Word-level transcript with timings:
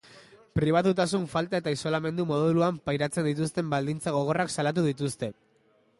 Pribatutasun 0.59 1.27
falta 1.33 1.59
eta 1.63 1.73
isolamendu 1.75 2.25
moduloan 2.31 2.81
pairatzen 2.89 3.29
dituzten 3.31 3.69
baldintza 3.77 4.15
gogorrak 4.19 4.55
salatu 4.57 4.87
dituzte. 4.91 5.35